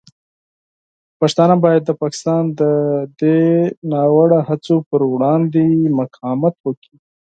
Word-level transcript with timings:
پښتانه 1.19 1.55
باید 1.63 1.83
د 1.85 1.91
پاکستان 2.01 2.43
د 2.59 2.61
دې 3.21 3.41
ناوړه 3.91 4.39
هڅو 4.49 4.75
پر 4.89 5.01
وړاندې 5.13 5.65
مقاومت 5.99 6.55
وکړي. 6.65 6.95